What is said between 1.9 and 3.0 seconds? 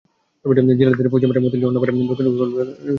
দক্ষিণ কমলাপুরের দেওয়ানবাগের রওজা শরিফ।